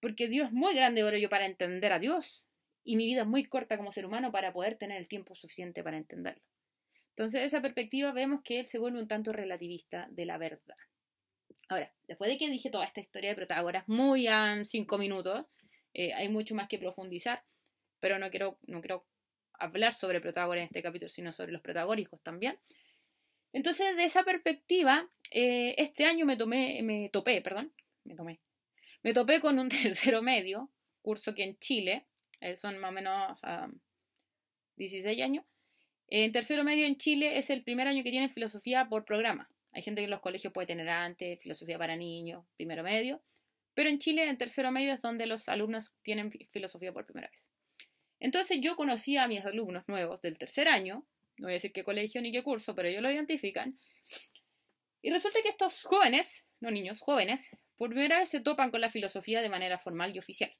porque 0.00 0.28
Dios 0.28 0.48
es 0.48 0.52
muy 0.52 0.74
grande 0.74 1.02
ahora 1.02 1.18
yo 1.18 1.28
para 1.28 1.46
entender 1.46 1.92
a 1.92 1.98
Dios 1.98 2.46
y 2.82 2.96
mi 2.96 3.04
vida 3.04 3.22
es 3.22 3.26
muy 3.26 3.44
corta 3.44 3.76
como 3.76 3.92
ser 3.92 4.06
humano 4.06 4.32
para 4.32 4.52
poder 4.52 4.78
tener 4.78 4.96
el 4.96 5.08
tiempo 5.08 5.34
suficiente 5.34 5.82
para 5.82 5.98
entenderlo. 5.98 6.42
Entonces, 7.10 7.42
esa 7.42 7.60
perspectiva 7.60 8.12
vemos 8.12 8.40
que 8.42 8.60
él 8.60 8.66
se 8.66 8.78
vuelve 8.78 8.98
un 8.98 9.08
tanto 9.08 9.32
relativista 9.32 10.08
de 10.10 10.24
la 10.24 10.38
verdad. 10.38 10.76
Ahora, 11.68 11.92
después 12.08 12.30
de 12.30 12.38
que 12.38 12.48
dije 12.48 12.70
toda 12.70 12.86
esta 12.86 13.00
historia 13.00 13.30
de 13.30 13.36
Protágoras, 13.36 13.86
muy 13.86 14.26
a 14.26 14.64
cinco 14.64 14.96
minutos, 14.96 15.44
eh, 15.92 16.14
hay 16.14 16.28
mucho 16.28 16.54
más 16.54 16.68
que 16.68 16.78
profundizar, 16.78 17.44
pero 18.00 18.18
no 18.18 18.30
quiero, 18.30 18.58
no 18.66 18.80
quiero 18.80 19.06
hablar 19.60 19.94
sobre 19.94 20.20
Protágoras 20.20 20.62
en 20.62 20.66
este 20.66 20.82
capítulo, 20.82 21.08
sino 21.08 21.32
sobre 21.32 21.52
los 21.52 21.60
protagóricos 21.60 22.20
también. 22.22 22.58
Entonces, 23.52 23.96
de 23.96 24.04
esa 24.04 24.24
perspectiva, 24.24 25.08
eh, 25.30 25.74
este 25.78 26.04
año 26.04 26.26
me 26.26 26.36
tomé, 26.36 26.82
me 26.82 27.08
topé, 27.10 27.40
perdón, 27.42 27.72
me 28.04 28.14
tomé, 28.14 28.40
me 29.02 29.12
topé 29.12 29.40
con 29.40 29.58
un 29.58 29.68
tercero 29.68 30.22
medio, 30.22 30.70
curso 31.02 31.34
que 31.34 31.44
en 31.44 31.58
Chile, 31.58 32.06
eh, 32.40 32.56
son 32.56 32.78
más 32.78 32.90
o 32.90 32.92
menos 32.92 33.38
16 34.76 35.22
años. 35.22 35.44
En 36.08 36.32
tercero 36.32 36.64
medio 36.64 36.86
en 36.86 36.96
Chile 36.96 37.38
es 37.38 37.50
el 37.50 37.62
primer 37.62 37.86
año 37.86 38.02
que 38.02 38.10
tienen 38.10 38.30
filosofía 38.30 38.88
por 38.88 39.04
programa. 39.04 39.48
Hay 39.72 39.82
gente 39.82 40.00
que 40.00 40.04
en 40.04 40.10
los 40.10 40.20
colegios 40.20 40.52
puede 40.52 40.66
tener 40.66 40.88
antes, 40.88 41.38
filosofía 41.40 41.78
para 41.78 41.96
niños, 41.96 42.44
primero 42.56 42.82
medio. 42.82 43.22
Pero 43.74 43.88
en 43.88 43.98
Chile, 43.98 44.28
en 44.28 44.36
tercero 44.36 44.72
medio, 44.72 44.92
es 44.92 45.00
donde 45.00 45.26
los 45.26 45.48
alumnos 45.48 45.92
tienen 46.02 46.32
filosofía 46.50 46.92
por 46.92 47.06
primera 47.06 47.28
vez. 47.30 47.49
Entonces 48.20 48.58
yo 48.60 48.76
conocí 48.76 49.16
a 49.16 49.26
mis 49.26 49.44
alumnos 49.44 49.84
nuevos 49.88 50.20
del 50.20 50.38
tercer 50.38 50.68
año, 50.68 51.06
no 51.38 51.46
voy 51.46 51.52
a 51.52 51.54
decir 51.54 51.72
qué 51.72 51.82
colegio 51.82 52.20
ni 52.20 52.30
qué 52.30 52.42
curso, 52.42 52.74
pero 52.74 52.88
ellos 52.88 53.02
lo 53.02 53.10
identifican. 53.10 53.80
Y 55.02 55.10
resulta 55.10 55.38
que 55.42 55.48
estos 55.48 55.82
jóvenes, 55.82 56.46
no 56.60 56.70
niños, 56.70 57.00
jóvenes, 57.00 57.48
por 57.76 57.88
primera 57.88 58.18
vez 58.18 58.28
se 58.28 58.40
topan 58.40 58.70
con 58.70 58.82
la 58.82 58.90
filosofía 58.90 59.40
de 59.40 59.48
manera 59.48 59.78
formal 59.78 60.14
y 60.14 60.18
oficial. 60.18 60.54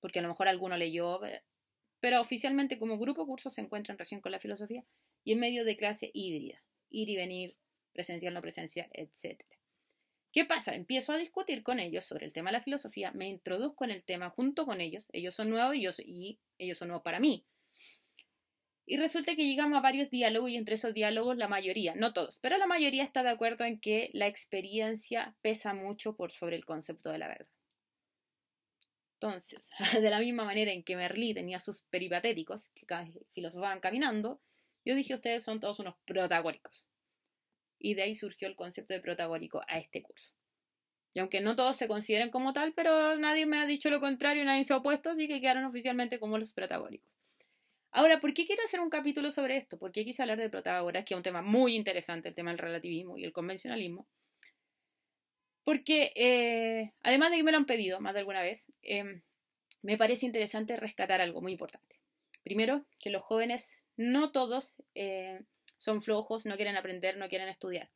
Porque 0.00 0.18
a 0.18 0.22
lo 0.22 0.28
mejor 0.28 0.48
alguno 0.48 0.78
leyó, 0.78 1.22
eh, 1.26 1.44
pero 2.00 2.20
oficialmente 2.20 2.78
como 2.78 2.98
grupo 2.98 3.26
curso 3.26 3.50
se 3.50 3.60
encuentran 3.60 3.98
recién 3.98 4.22
con 4.22 4.32
la 4.32 4.40
filosofía 4.40 4.82
y 5.24 5.32
en 5.32 5.40
medio 5.40 5.64
de 5.64 5.76
clase 5.76 6.10
híbrida, 6.14 6.62
ir 6.88 7.10
y 7.10 7.16
venir, 7.16 7.56
presencial, 7.92 8.32
no 8.32 8.40
presencial, 8.40 8.88
etc. 8.94 9.44
¿Qué 10.32 10.46
pasa? 10.46 10.74
Empiezo 10.74 11.12
a 11.12 11.18
discutir 11.18 11.62
con 11.62 11.78
ellos 11.78 12.06
sobre 12.06 12.24
el 12.24 12.32
tema 12.32 12.50
de 12.50 12.56
la 12.56 12.62
filosofía, 12.62 13.12
me 13.12 13.28
introduzco 13.28 13.84
en 13.84 13.90
el 13.90 14.02
tema 14.02 14.30
junto 14.30 14.64
con 14.64 14.80
ellos, 14.80 15.04
ellos 15.12 15.34
son 15.34 15.50
nuevos 15.50 15.76
y, 16.00 16.40
ellos 16.56 16.78
son 16.78 16.88
nuevos 16.88 17.04
para 17.04 17.20
mí. 17.20 17.44
Y 18.86 18.96
resulta 18.96 19.36
que 19.36 19.46
llegamos 19.46 19.78
a 19.78 19.82
varios 19.82 20.10
diálogos 20.10 20.50
y 20.50 20.56
entre 20.56 20.76
esos 20.76 20.94
diálogos 20.94 21.36
la 21.36 21.48
mayoría, 21.48 21.94
no 21.94 22.14
todos, 22.14 22.38
pero 22.40 22.56
la 22.56 22.66
mayoría 22.66 23.04
está 23.04 23.22
de 23.22 23.28
acuerdo 23.28 23.64
en 23.64 23.78
que 23.78 24.10
la 24.14 24.26
experiencia 24.26 25.36
pesa 25.42 25.74
mucho 25.74 26.16
por 26.16 26.32
sobre 26.32 26.56
el 26.56 26.64
concepto 26.64 27.10
de 27.10 27.18
la 27.18 27.28
verdad. 27.28 27.48
Entonces, 29.20 29.68
de 30.00 30.10
la 30.10 30.18
misma 30.18 30.44
manera 30.44 30.72
en 30.72 30.82
que 30.82 30.96
Merlí 30.96 31.34
tenía 31.34 31.60
sus 31.60 31.82
peripatéticos, 31.82 32.70
que 32.70 32.86
filosofaban 33.32 33.80
caminando, 33.80 34.40
yo 34.84 34.94
dije, 34.94 35.14
ustedes 35.14 35.42
son 35.44 35.60
todos 35.60 35.78
unos 35.78 35.94
protagóricos. 36.06 36.88
Y 37.84 37.94
de 37.94 38.04
ahí 38.04 38.14
surgió 38.14 38.46
el 38.46 38.54
concepto 38.54 38.94
de 38.94 39.00
protagórico 39.00 39.62
a 39.66 39.78
este 39.78 40.02
curso. 40.02 40.32
Y 41.14 41.18
aunque 41.18 41.40
no 41.40 41.56
todos 41.56 41.76
se 41.76 41.88
consideren 41.88 42.30
como 42.30 42.52
tal, 42.52 42.72
pero 42.74 43.18
nadie 43.18 43.44
me 43.44 43.58
ha 43.58 43.66
dicho 43.66 43.90
lo 43.90 44.00
contrario, 44.00 44.44
nadie 44.44 44.64
se 44.64 44.72
ha 44.72 44.76
opuesto, 44.76 45.10
así 45.10 45.26
que 45.26 45.40
quedaron 45.40 45.64
oficialmente 45.64 46.20
como 46.20 46.38
los 46.38 46.52
protagóricos. 46.52 47.10
Ahora, 47.90 48.20
¿por 48.20 48.32
qué 48.32 48.46
quiero 48.46 48.62
hacer 48.62 48.80
un 48.80 48.88
capítulo 48.88 49.32
sobre 49.32 49.56
esto? 49.58 49.78
Porque 49.78 50.04
quise 50.04 50.22
hablar 50.22 50.38
de 50.38 50.48
Protágoras, 50.48 51.04
que 51.04 51.12
es 51.12 51.16
un 51.16 51.22
tema 51.22 51.42
muy 51.42 51.74
interesante, 51.74 52.28
el 52.28 52.34
tema 52.34 52.50
del 52.50 52.58
relativismo 52.58 53.18
y 53.18 53.24
el 53.24 53.32
convencionalismo. 53.32 54.06
Porque, 55.64 56.12
eh, 56.14 56.92
además 57.02 57.30
de 57.30 57.36
que 57.36 57.42
me 57.42 57.52
lo 57.52 57.58
han 57.58 57.66
pedido 57.66 58.00
más 58.00 58.14
de 58.14 58.20
alguna 58.20 58.42
vez, 58.42 58.72
em, 58.82 59.22
me 59.82 59.98
parece 59.98 60.24
interesante 60.24 60.76
rescatar 60.76 61.20
algo 61.20 61.42
muy 61.42 61.52
importante. 61.52 61.98
Primero, 62.42 62.86
que 62.98 63.10
los 63.10 63.22
jóvenes, 63.22 63.82
no 63.96 64.32
todos, 64.32 64.82
eh, 64.94 65.40
son 65.82 66.00
flojos, 66.00 66.46
no 66.46 66.54
quieren 66.54 66.76
aprender, 66.76 67.16
no 67.16 67.28
quieren 67.28 67.48
estudiar. 67.48 67.90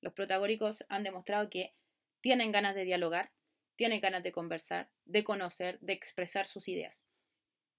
Los 0.00 0.14
protagóricos 0.14 0.86
han 0.88 1.04
demostrado 1.04 1.50
que 1.50 1.74
tienen 2.22 2.52
ganas 2.52 2.74
de 2.74 2.86
dialogar, 2.86 3.32
tienen 3.76 4.00
ganas 4.00 4.22
de 4.22 4.32
conversar, 4.32 4.88
de 5.04 5.24
conocer, 5.24 5.78
de 5.80 5.92
expresar 5.92 6.46
sus 6.46 6.68
ideas. 6.68 7.04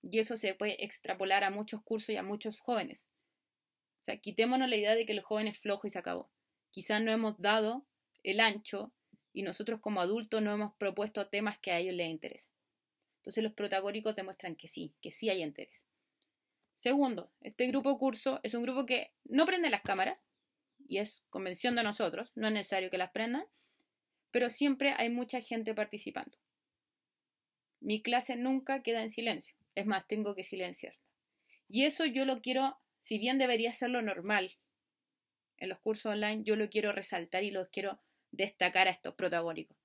Y 0.04 0.20
eso 0.20 0.38
se 0.38 0.54
puede 0.54 0.84
extrapolar 0.86 1.44
a 1.44 1.50
muchos 1.50 1.82
cursos 1.82 2.10
y 2.10 2.18
a 2.18 2.22
muchos 2.22 2.60
jóvenes. 2.60 3.08
O 4.02 4.04
sea, 4.04 4.18
quitémonos 4.18 4.70
la 4.70 4.76
idea 4.76 4.94
de 4.94 5.08
que 5.08 5.14
el 5.14 5.22
joven 5.22 5.48
es 5.48 5.58
flojo 5.58 5.88
y 5.88 5.90
se 5.90 5.98
acabó. 5.98 6.30
Quizás 6.70 7.02
no 7.02 7.12
hemos 7.12 7.36
dado 7.40 7.88
el 8.22 8.42
ancho 8.42 8.94
y 9.34 9.42
nosotros 9.42 9.80
como 9.82 10.00
adultos 10.00 10.44
no 10.44 10.54
hemos 10.54 10.76
propuesto 10.76 11.28
temas 11.28 11.58
que 11.58 11.72
a 11.72 11.80
ellos 11.80 11.96
les 11.96 12.08
interesen. 12.08 12.52
Entonces 13.22 13.44
los 13.44 13.54
protagóricos 13.54 14.16
demuestran 14.16 14.56
que 14.56 14.68
sí, 14.68 14.94
que 15.02 15.12
sí 15.12 15.32
hay 15.32 15.42
interés. 15.42 15.89
Segundo, 16.80 17.30
este 17.42 17.68
grupo 17.68 17.98
curso 17.98 18.40
es 18.42 18.54
un 18.54 18.64
grupo 18.64 18.86
que 18.86 19.12
no 19.26 19.46
prende 19.46 19.70
las 19.70 19.82
cámaras 19.82 20.18
y 20.88 21.00
es 21.00 21.26
convención 21.30 21.76
de 21.76 21.84
nosotros, 21.84 22.32
no 22.36 22.48
es 22.48 22.54
necesario 22.54 22.90
que 22.90 22.98
las 22.98 23.12
prendan, 23.12 23.44
pero 24.32 24.50
siempre 24.50 24.94
hay 24.98 25.10
mucha 25.10 25.42
gente 25.42 25.74
participando. 25.74 26.38
Mi 27.82 28.02
clase 28.02 28.38
nunca 28.38 28.82
queda 28.82 29.04
en 29.04 29.10
silencio. 29.10 29.58
Es 29.76 29.88
más, 29.88 30.08
tengo 30.08 30.36
que 30.36 30.46
silenciarla. 30.46 31.02
Y 31.68 31.84
eso 31.84 32.06
yo 32.06 32.24
lo 32.24 32.40
quiero, 32.40 32.78
si 33.02 33.18
bien 33.18 33.40
debería 33.40 33.74
ser 33.74 33.90
lo 33.90 34.02
normal 34.02 34.50
en 35.58 35.68
los 35.68 35.80
cursos 35.80 36.14
online, 36.14 36.44
yo 36.46 36.56
lo 36.56 36.70
quiero 36.70 36.94
resaltar 36.94 37.44
y 37.44 37.52
los 37.52 37.68
quiero 37.68 38.00
destacar 38.32 38.88
a 38.88 38.92
estos 38.92 39.16
protagónicos. 39.16 39.76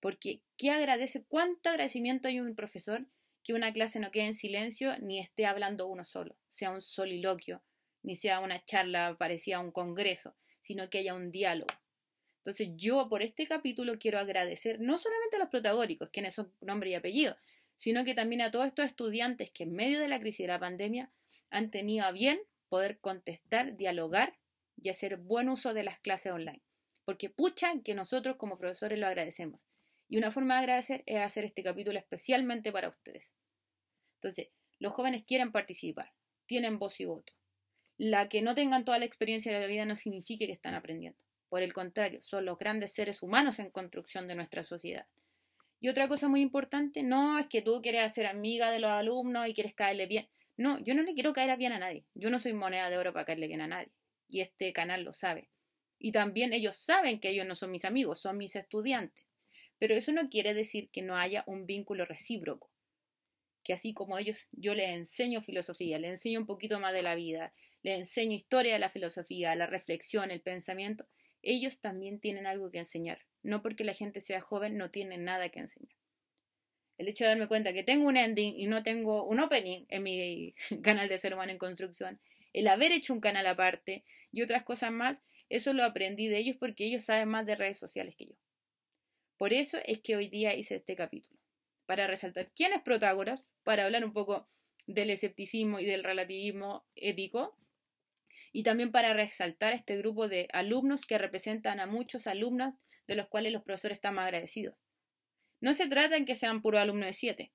Porque 0.00 0.40
qué 0.56 0.70
agradece, 0.70 1.22
cuánto 1.26 1.68
agradecimiento 1.68 2.28
hay 2.28 2.40
un 2.40 2.54
profesor 2.54 3.04
que 3.44 3.52
una 3.52 3.72
clase 3.72 4.00
no 4.00 4.10
quede 4.10 4.24
en 4.24 4.34
silencio 4.34 4.98
ni 4.98 5.20
esté 5.20 5.46
hablando 5.46 5.86
uno 5.86 6.04
solo, 6.04 6.34
sea 6.50 6.70
un 6.70 6.80
soliloquio, 6.80 7.62
ni 8.02 8.16
sea 8.16 8.40
una 8.40 8.64
charla 8.64 9.16
parecida 9.18 9.56
a 9.56 9.60
un 9.60 9.70
congreso, 9.70 10.34
sino 10.60 10.88
que 10.88 10.98
haya 10.98 11.14
un 11.14 11.30
diálogo. 11.30 11.72
Entonces 12.38 12.70
yo 12.76 13.08
por 13.08 13.22
este 13.22 13.46
capítulo 13.46 13.98
quiero 13.98 14.18
agradecer 14.18 14.80
no 14.80 14.98
solamente 14.98 15.36
a 15.36 15.38
los 15.38 15.48
protagónicos, 15.48 16.10
quienes 16.10 16.34
son 16.34 16.52
nombre 16.60 16.90
y 16.90 16.94
apellido, 16.94 17.36
sino 17.76 18.04
que 18.04 18.14
también 18.14 18.42
a 18.42 18.50
todos 18.50 18.66
estos 18.66 18.86
estudiantes 18.86 19.50
que 19.50 19.64
en 19.64 19.74
medio 19.74 20.00
de 20.00 20.08
la 20.08 20.20
crisis 20.20 20.44
de 20.44 20.52
la 20.52 20.60
pandemia 20.60 21.10
han 21.50 21.70
tenido 21.70 22.04
a 22.06 22.12
bien 22.12 22.40
poder 22.68 22.98
contestar, 22.98 23.76
dialogar 23.76 24.34
y 24.80 24.88
hacer 24.88 25.16
buen 25.16 25.48
uso 25.48 25.74
de 25.74 25.84
las 25.84 25.98
clases 25.98 26.32
online. 26.32 26.60
Porque 27.04 27.30
puchan 27.30 27.82
que 27.82 27.94
nosotros 27.94 28.36
como 28.36 28.56
profesores 28.56 28.98
lo 28.98 29.06
agradecemos. 29.06 29.60
Y 30.08 30.18
una 30.18 30.30
forma 30.30 30.54
de 30.54 30.60
agradecer 30.60 31.02
es 31.06 31.20
hacer 31.20 31.44
este 31.44 31.62
capítulo 31.62 31.98
especialmente 31.98 32.72
para 32.72 32.88
ustedes. 32.88 33.32
Entonces, 34.16 34.48
los 34.78 34.92
jóvenes 34.92 35.24
quieren 35.24 35.52
participar, 35.52 36.12
tienen 36.46 36.78
voz 36.78 37.00
y 37.00 37.04
voto. 37.04 37.32
La 37.96 38.28
que 38.28 38.42
no 38.42 38.54
tengan 38.54 38.84
toda 38.84 38.98
la 38.98 39.04
experiencia 39.04 39.52
de 39.52 39.60
la 39.60 39.66
vida 39.66 39.84
no 39.84 39.96
significa 39.96 40.46
que 40.46 40.52
están 40.52 40.74
aprendiendo. 40.74 41.18
Por 41.48 41.62
el 41.62 41.72
contrario, 41.72 42.20
son 42.20 42.44
los 42.44 42.58
grandes 42.58 42.92
seres 42.92 43.22
humanos 43.22 43.58
en 43.60 43.70
construcción 43.70 44.26
de 44.26 44.34
nuestra 44.34 44.64
sociedad. 44.64 45.06
Y 45.80 45.88
otra 45.88 46.08
cosa 46.08 46.28
muy 46.28 46.40
importante, 46.40 47.02
no 47.02 47.38
es 47.38 47.46
que 47.46 47.62
tú 47.62 47.80
quieres 47.82 48.12
ser 48.12 48.26
amiga 48.26 48.70
de 48.70 48.78
los 48.78 48.90
alumnos 48.90 49.46
y 49.46 49.54
quieres 49.54 49.74
caerle 49.74 50.06
bien. 50.06 50.28
No, 50.56 50.78
yo 50.82 50.94
no 50.94 51.02
le 51.02 51.14
quiero 51.14 51.32
caer 51.32 51.56
bien 51.58 51.72
a 51.72 51.78
nadie. 51.78 52.04
Yo 52.14 52.30
no 52.30 52.38
soy 52.40 52.54
moneda 52.54 52.88
de 52.90 52.96
oro 52.96 53.12
para 53.12 53.24
caerle 53.24 53.48
bien 53.48 53.60
a 53.60 53.66
nadie. 53.66 53.90
Y 54.26 54.40
este 54.40 54.72
canal 54.72 55.02
lo 55.02 55.12
sabe. 55.12 55.50
Y 55.98 56.12
también 56.12 56.52
ellos 56.52 56.76
saben 56.76 57.20
que 57.20 57.30
ellos 57.30 57.46
no 57.46 57.54
son 57.54 57.70
mis 57.70 57.84
amigos, 57.84 58.20
son 58.20 58.36
mis 58.36 58.56
estudiantes. 58.56 59.23
Pero 59.78 59.94
eso 59.94 60.12
no 60.12 60.28
quiere 60.28 60.54
decir 60.54 60.90
que 60.90 61.02
no 61.02 61.16
haya 61.16 61.44
un 61.46 61.66
vínculo 61.66 62.04
recíproco. 62.04 62.70
Que 63.62 63.72
así 63.72 63.94
como 63.94 64.18
ellos, 64.18 64.48
yo 64.52 64.74
les 64.74 64.90
enseño 64.90 65.42
filosofía, 65.42 65.98
les 65.98 66.10
enseño 66.10 66.40
un 66.40 66.46
poquito 66.46 66.78
más 66.80 66.92
de 66.92 67.02
la 67.02 67.14
vida, 67.14 67.54
les 67.82 67.98
enseño 67.98 68.36
historia 68.36 68.74
de 68.74 68.78
la 68.78 68.90
filosofía, 68.90 69.54
la 69.56 69.66
reflexión, 69.66 70.30
el 70.30 70.40
pensamiento, 70.40 71.06
ellos 71.42 71.80
también 71.80 72.20
tienen 72.20 72.46
algo 72.46 72.70
que 72.70 72.78
enseñar. 72.78 73.20
No 73.42 73.62
porque 73.62 73.84
la 73.84 73.94
gente 73.94 74.20
sea 74.20 74.40
joven 74.40 74.76
no 74.76 74.90
tienen 74.90 75.24
nada 75.24 75.48
que 75.50 75.60
enseñar. 75.60 75.94
El 76.96 77.08
hecho 77.08 77.24
de 77.24 77.30
darme 77.30 77.48
cuenta 77.48 77.72
que 77.72 77.82
tengo 77.82 78.06
un 78.06 78.16
ending 78.16 78.54
y 78.58 78.66
no 78.66 78.82
tengo 78.82 79.24
un 79.24 79.40
opening 79.40 79.84
en 79.88 80.02
mi 80.02 80.54
canal 80.82 81.08
de 81.08 81.18
Ser 81.18 81.34
Humano 81.34 81.52
en 81.52 81.58
Construcción, 81.58 82.20
el 82.52 82.68
haber 82.68 82.92
hecho 82.92 83.12
un 83.12 83.20
canal 83.20 83.46
aparte 83.46 84.04
y 84.32 84.42
otras 84.42 84.62
cosas 84.62 84.92
más, 84.92 85.22
eso 85.48 85.72
lo 85.72 85.84
aprendí 85.84 86.28
de 86.28 86.38
ellos 86.38 86.56
porque 86.58 86.84
ellos 86.86 87.04
saben 87.04 87.28
más 87.28 87.46
de 87.46 87.56
redes 87.56 87.78
sociales 87.78 88.14
que 88.16 88.26
yo. 88.26 88.34
Por 89.36 89.52
eso 89.52 89.78
es 89.84 90.00
que 90.00 90.16
hoy 90.16 90.28
día 90.28 90.54
hice 90.54 90.76
este 90.76 90.96
capítulo, 90.96 91.38
para 91.86 92.06
resaltar 92.06 92.52
quién 92.54 92.72
es 92.72 92.82
Protágoras, 92.82 93.46
para 93.62 93.84
hablar 93.84 94.04
un 94.04 94.12
poco 94.12 94.48
del 94.86 95.10
escepticismo 95.10 95.80
y 95.80 95.86
del 95.86 96.04
relativismo 96.04 96.86
ético, 96.94 97.56
y 98.52 98.62
también 98.62 98.92
para 98.92 99.12
resaltar 99.12 99.72
este 99.72 99.96
grupo 99.96 100.28
de 100.28 100.48
alumnos 100.52 101.06
que 101.06 101.18
representan 101.18 101.80
a 101.80 101.86
muchos 101.86 102.28
alumnos 102.28 102.74
de 103.08 103.16
los 103.16 103.26
cuales 103.26 103.52
los 103.52 103.64
profesores 103.64 103.98
están 103.98 104.14
más 104.14 104.26
agradecidos. 104.26 104.76
No 105.60 105.74
se 105.74 105.88
trata 105.88 106.16
en 106.16 106.24
que 106.24 106.36
sean 106.36 106.62
puro 106.62 106.78
alumno 106.78 107.06
de 107.06 107.12
7, 107.12 107.52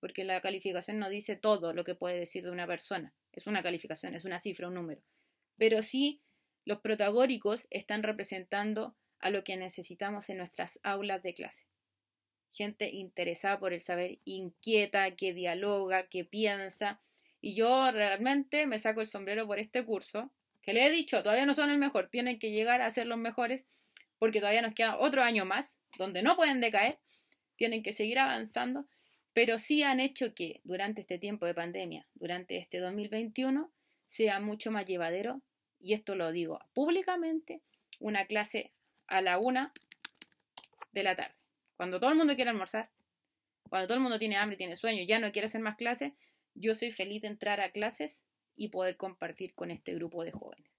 porque 0.00 0.24
la 0.24 0.40
calificación 0.42 0.98
no 0.98 1.08
dice 1.08 1.36
todo 1.36 1.72
lo 1.72 1.84
que 1.84 1.94
puede 1.94 2.18
decir 2.18 2.44
de 2.44 2.50
una 2.50 2.66
persona. 2.66 3.14
Es 3.32 3.46
una 3.46 3.62
calificación, 3.62 4.14
es 4.14 4.24
una 4.24 4.38
cifra, 4.38 4.68
un 4.68 4.74
número. 4.74 5.02
Pero 5.56 5.82
sí, 5.82 6.20
los 6.64 6.80
protagóricos 6.80 7.66
están 7.70 8.02
representando 8.02 8.96
a 9.20 9.30
lo 9.30 9.44
que 9.44 9.56
necesitamos 9.56 10.30
en 10.30 10.38
nuestras 10.38 10.78
aulas 10.82 11.22
de 11.22 11.34
clase. 11.34 11.66
Gente 12.52 12.90
interesada 12.90 13.58
por 13.58 13.72
el 13.72 13.80
saber, 13.80 14.18
inquieta, 14.24 15.14
que 15.16 15.32
dialoga, 15.32 16.08
que 16.08 16.24
piensa, 16.24 17.00
y 17.40 17.54
yo 17.54 17.90
realmente 17.92 18.66
me 18.66 18.78
saco 18.78 19.00
el 19.00 19.08
sombrero 19.08 19.46
por 19.46 19.58
este 19.58 19.84
curso, 19.84 20.30
que 20.62 20.72
le 20.72 20.86
he 20.86 20.90
dicho, 20.90 21.22
todavía 21.22 21.46
no 21.46 21.54
son 21.54 21.70
el 21.70 21.78
mejor, 21.78 22.08
tienen 22.08 22.38
que 22.38 22.50
llegar 22.50 22.82
a 22.82 22.90
ser 22.90 23.06
los 23.06 23.18
mejores, 23.18 23.66
porque 24.18 24.40
todavía 24.40 24.62
nos 24.62 24.74
queda 24.74 24.98
otro 24.98 25.22
año 25.22 25.44
más, 25.44 25.78
donde 25.96 26.22
no 26.22 26.36
pueden 26.36 26.60
decaer, 26.60 26.98
tienen 27.56 27.82
que 27.82 27.92
seguir 27.92 28.18
avanzando, 28.18 28.86
pero 29.32 29.58
sí 29.58 29.82
han 29.82 30.00
hecho 30.00 30.34
que 30.34 30.60
durante 30.64 31.02
este 31.02 31.18
tiempo 31.18 31.46
de 31.46 31.54
pandemia, 31.54 32.06
durante 32.14 32.56
este 32.58 32.78
2021, 32.78 33.70
sea 34.06 34.40
mucho 34.40 34.70
más 34.70 34.84
llevadero, 34.84 35.42
y 35.78 35.92
esto 35.92 36.16
lo 36.16 36.32
digo 36.32 36.60
públicamente, 36.72 37.62
una 38.00 38.26
clase 38.26 38.72
a 39.08 39.20
la 39.20 39.38
una 39.38 39.72
de 40.92 41.02
la 41.02 41.16
tarde. 41.16 41.34
Cuando 41.76 41.98
todo 41.98 42.10
el 42.10 42.16
mundo 42.16 42.34
quiere 42.34 42.50
almorzar, 42.50 42.90
cuando 43.68 43.86
todo 43.86 43.96
el 43.96 44.02
mundo 44.02 44.18
tiene 44.18 44.36
hambre, 44.36 44.56
tiene 44.56 44.76
sueño, 44.76 45.02
ya 45.04 45.18
no 45.18 45.32
quiere 45.32 45.46
hacer 45.46 45.60
más 45.60 45.76
clases, 45.76 46.12
yo 46.54 46.74
soy 46.74 46.90
feliz 46.90 47.22
de 47.22 47.28
entrar 47.28 47.60
a 47.60 47.70
clases 47.70 48.22
y 48.56 48.68
poder 48.68 48.96
compartir 48.96 49.54
con 49.54 49.70
este 49.70 49.94
grupo 49.94 50.24
de 50.24 50.32
jóvenes. 50.32 50.72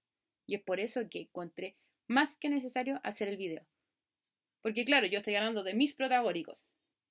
Y 0.46 0.54
es 0.54 0.62
por 0.62 0.80
eso 0.80 1.08
que 1.08 1.22
encontré 1.22 1.76
más 2.06 2.36
que 2.36 2.48
necesario 2.48 3.00
hacer 3.02 3.28
el 3.28 3.36
video. 3.36 3.64
Porque 4.62 4.84
claro, 4.84 5.06
yo 5.06 5.18
estoy 5.18 5.36
hablando 5.36 5.62
de 5.62 5.74
mis 5.74 5.94
protagóricos, 5.94 6.64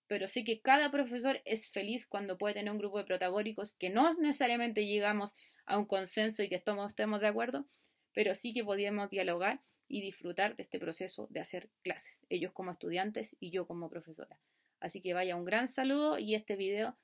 pero 0.07 0.27
sé 0.27 0.43
que 0.43 0.61
cada 0.61 0.91
profesor 0.91 1.41
es 1.45 1.69
feliz 1.69 2.05
cuando 2.05 2.38
puede 2.38 2.55
tener 2.55 2.71
un 2.71 2.79
grupo 2.79 2.97
de 2.97 3.05
protagóricos 3.05 3.73
que 3.73 3.89
no 3.89 4.11
necesariamente 4.13 4.85
llegamos 4.85 5.35
a 5.65 5.77
un 5.77 5.85
consenso 5.85 6.43
y 6.43 6.49
que 6.49 6.55
estemos, 6.55 6.91
estemos 6.91 7.21
de 7.21 7.27
acuerdo, 7.27 7.65
pero 8.13 8.35
sí 8.35 8.53
que 8.53 8.63
podíamos 8.63 9.09
dialogar 9.09 9.61
y 9.89 10.01
disfrutar 10.01 10.55
de 10.55 10.63
este 10.63 10.79
proceso 10.79 11.27
de 11.31 11.41
hacer 11.41 11.69
clases, 11.84 12.22
ellos 12.29 12.53
como 12.53 12.72
estudiantes 12.72 13.36
y 13.39 13.51
yo 13.51 13.67
como 13.67 13.89
profesora. 13.89 14.39
Así 14.79 15.01
que 15.01 15.13
vaya 15.13 15.36
un 15.36 15.43
gran 15.43 15.67
saludo 15.67 16.17
y 16.17 16.36
este 16.36 16.55
video 16.55 16.96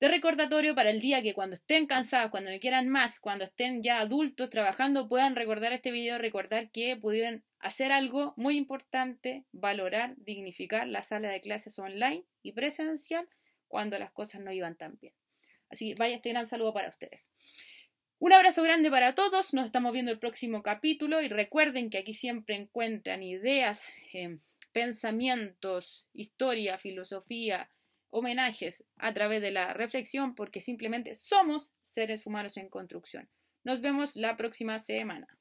de 0.00 0.08
recordatorio 0.08 0.74
para 0.74 0.90
el 0.90 1.00
día 1.00 1.22
que 1.22 1.34
cuando 1.34 1.54
estén 1.54 1.86
cansados, 1.86 2.30
cuando 2.30 2.50
no 2.50 2.58
quieran 2.60 2.88
más, 2.88 3.18
cuando 3.18 3.44
estén 3.44 3.82
ya 3.82 4.00
adultos 4.00 4.48
trabajando, 4.48 5.08
puedan 5.08 5.36
recordar 5.36 5.72
este 5.72 5.90
video, 5.90 6.18
recordar 6.18 6.70
que 6.70 6.96
pudieron 6.96 7.44
hacer 7.58 7.90
algo 7.90 8.32
muy 8.36 8.56
importante, 8.56 9.44
valorar, 9.52 10.14
dignificar 10.16 10.86
la 10.86 11.02
sala 11.02 11.28
de 11.30 11.40
clases 11.40 11.78
online 11.78 12.24
y 12.42 12.52
presencial 12.52 13.28
cuando 13.66 13.98
las 13.98 14.12
cosas 14.12 14.40
no 14.40 14.52
iban 14.52 14.76
tan 14.76 14.98
bien. 15.00 15.14
Así 15.68 15.90
que 15.90 15.94
vaya 15.96 16.16
este 16.16 16.30
gran 16.30 16.46
saludo 16.46 16.72
para 16.72 16.88
ustedes. 16.88 17.28
Un 18.20 18.32
abrazo 18.32 18.64
grande 18.64 18.90
para 18.90 19.14
todos, 19.14 19.54
nos 19.54 19.66
estamos 19.66 19.92
viendo 19.92 20.10
el 20.10 20.18
próximo 20.18 20.60
capítulo 20.64 21.20
y 21.20 21.28
recuerden 21.28 21.88
que 21.88 21.98
aquí 21.98 22.14
siempre 22.14 22.56
encuentran 22.56 23.22
ideas, 23.22 23.92
eh, 24.12 24.38
pensamientos, 24.72 26.08
historia, 26.12 26.78
filosofía, 26.78 27.70
homenajes 28.10 28.82
a 28.96 29.14
través 29.14 29.40
de 29.40 29.52
la 29.52 29.72
reflexión 29.72 30.34
porque 30.34 30.60
simplemente 30.60 31.14
somos 31.14 31.72
seres 31.80 32.26
humanos 32.26 32.56
en 32.56 32.68
construcción. 32.68 33.28
Nos 33.62 33.80
vemos 33.80 34.16
la 34.16 34.36
próxima 34.36 34.80
semana. 34.80 35.37